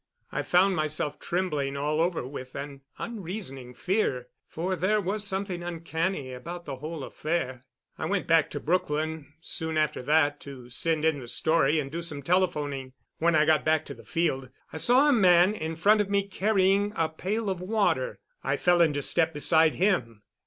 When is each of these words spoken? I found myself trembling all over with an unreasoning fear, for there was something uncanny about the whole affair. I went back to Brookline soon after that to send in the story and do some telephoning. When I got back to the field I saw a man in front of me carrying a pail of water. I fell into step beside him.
I 0.31 0.41
found 0.41 0.75
myself 0.75 1.19
trembling 1.19 1.77
all 1.77 2.01
over 2.01 2.25
with 2.25 2.55
an 2.55 2.81
unreasoning 2.97 3.75
fear, 3.75 4.29
for 4.47 4.75
there 4.75 4.99
was 4.99 5.23
something 5.23 5.61
uncanny 5.61 6.33
about 6.33 6.65
the 6.65 6.77
whole 6.77 7.03
affair. 7.03 7.65
I 7.99 8.07
went 8.07 8.25
back 8.25 8.49
to 8.49 8.59
Brookline 8.59 9.31
soon 9.41 9.77
after 9.77 10.01
that 10.01 10.39
to 10.39 10.71
send 10.71 11.05
in 11.05 11.19
the 11.19 11.27
story 11.27 11.79
and 11.79 11.91
do 11.91 12.01
some 12.01 12.23
telephoning. 12.23 12.93
When 13.19 13.35
I 13.35 13.45
got 13.45 13.63
back 13.63 13.85
to 13.85 13.93
the 13.93 14.03
field 14.03 14.49
I 14.73 14.77
saw 14.77 15.07
a 15.07 15.13
man 15.13 15.53
in 15.53 15.75
front 15.75 16.01
of 16.01 16.09
me 16.09 16.27
carrying 16.27 16.93
a 16.95 17.07
pail 17.07 17.47
of 17.47 17.61
water. 17.61 18.17
I 18.43 18.57
fell 18.57 18.81
into 18.81 19.03
step 19.03 19.35
beside 19.35 19.75
him. 19.75 20.23